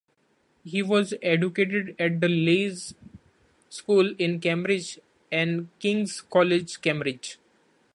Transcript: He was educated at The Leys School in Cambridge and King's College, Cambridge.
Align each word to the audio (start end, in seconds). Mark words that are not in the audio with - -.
He 0.63 0.81
was 0.81 1.13
educated 1.21 1.95
at 1.99 2.21
The 2.21 2.27
Leys 2.27 2.95
School 3.69 4.15
in 4.17 4.39
Cambridge 4.39 4.97
and 5.31 5.69
King's 5.79 6.21
College, 6.21 6.81
Cambridge. 6.81 7.37